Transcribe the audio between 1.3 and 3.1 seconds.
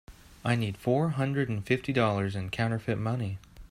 and fifty dollars in counterfeit